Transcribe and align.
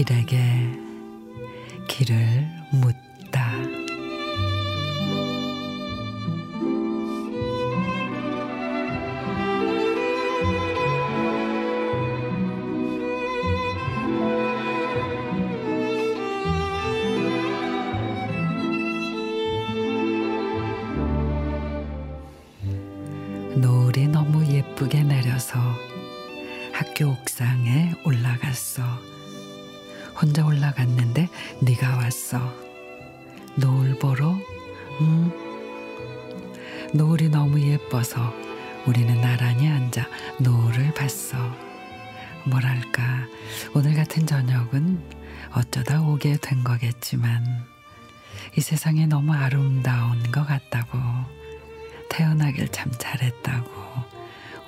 길에게 0.00 0.38
길을 1.88 2.16
묻다. 2.72 3.89
노을이 23.56 24.06
너무 24.08 24.46
예쁘게 24.46 25.02
내려서 25.02 25.58
학교 26.72 27.08
옥상에 27.10 27.94
올라갔어. 28.04 28.82
혼자 30.20 30.44
올라갔는데 30.46 31.28
네가 31.60 31.96
왔어. 31.96 32.54
노을 33.56 33.98
보러? 33.98 34.36
응. 35.00 35.32
노을이 36.94 37.28
너무 37.28 37.60
예뻐서 37.60 38.32
우리는 38.86 39.20
나란히 39.20 39.68
앉아 39.68 40.06
노을을 40.38 40.94
봤어. 40.94 41.36
뭐랄까 42.44 43.26
오늘 43.74 43.94
같은 43.94 44.26
저녁은 44.26 45.02
어쩌다 45.52 46.00
오게 46.00 46.38
된 46.40 46.62
거겠지만 46.64 47.66
이 48.56 48.60
세상에 48.60 49.06
너무 49.06 49.32
아름다운 49.32 50.22
것 50.30 50.46
같다고 50.46 50.98
태어나길 52.20 52.68
참 52.68 52.92
잘했다고 52.98 53.70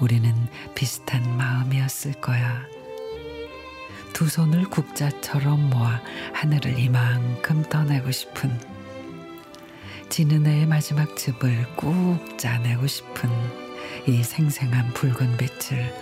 우리는 0.00 0.34
비슷한 0.74 1.36
마음이었을 1.36 2.14
거야. 2.14 2.62
두 4.14 4.26
손을 4.26 4.64
국자처럼 4.70 5.68
모아 5.68 6.00
하늘을 6.32 6.78
이만큼 6.78 7.62
떠내고 7.64 8.10
싶은 8.10 8.58
지는 10.08 10.46
해의 10.46 10.64
마지막 10.64 11.14
즙을 11.14 11.76
꾹 11.76 12.38
짜내고 12.38 12.86
싶은 12.86 13.28
이 14.08 14.22
생생한 14.22 14.94
붉은 14.94 15.36
빛을 15.36 15.94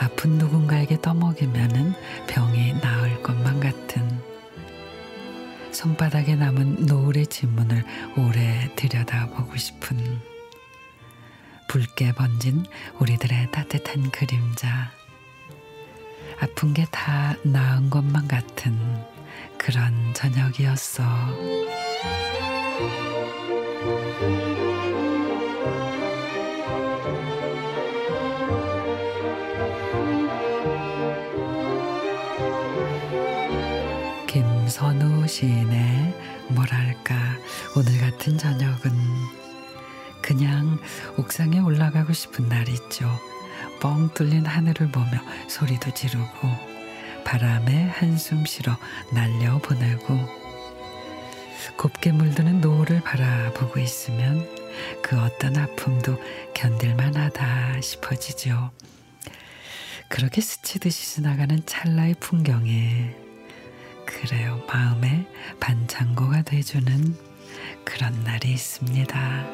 아픈 0.00 0.38
누군가에게 0.38 1.02
떠먹이면은 1.02 1.92
병이 2.28 2.80
나을 2.80 3.22
것만 3.22 3.60
같은 3.60 4.33
손바닥에 5.74 6.36
남은 6.36 6.86
노을의 6.86 7.26
지문을 7.26 7.84
오래 8.16 8.70
들여다보고 8.76 9.56
싶은 9.56 9.98
붉게 11.68 12.12
번진 12.12 12.64
우리들의 13.00 13.50
따뜻한 13.50 14.10
그림자 14.10 14.90
아픈 16.40 16.72
게 16.74 16.84
다 16.90 17.34
나은 17.42 17.90
것만 17.90 18.28
같은 18.28 18.78
그런 19.58 20.14
저녁이었어. 20.14 21.02
시인의 35.26 36.14
뭐랄까 36.48 37.14
오늘 37.76 37.98
같은 38.00 38.38
저녁은 38.38 38.92
그냥 40.22 40.78
옥상에 41.18 41.58
올라가고 41.58 42.12
싶은 42.12 42.48
날 42.48 42.68
있죠. 42.68 43.10
뻥 43.80 44.08
뚫린 44.14 44.46
하늘을 44.46 44.90
보며 44.90 45.20
소리도 45.48 45.92
지르고 45.92 46.48
바람에 47.24 47.90
한숨 47.90 48.44
실어 48.44 48.76
날려 49.12 49.58
보내고 49.58 50.18
곱게 51.76 52.12
물드는 52.12 52.60
노을을 52.60 53.00
바라보고 53.02 53.80
있으면 53.80 54.48
그 55.02 55.20
어떤 55.20 55.56
아픔도 55.56 56.18
견딜만하다 56.54 57.80
싶어지죠. 57.80 58.70
그렇게 60.08 60.40
스치듯이 60.40 61.14
지나가는 61.16 61.64
찰나의 61.66 62.14
풍경에 62.20 63.23
그래요 64.26 64.58
마음에 64.66 65.26
반창고가 65.60 66.42
돼주는 66.42 67.14
그런 67.84 68.24
날이 68.24 68.52
있습니다. 68.52 69.50